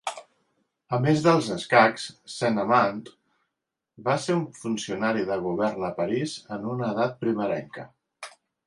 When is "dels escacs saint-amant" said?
1.25-3.03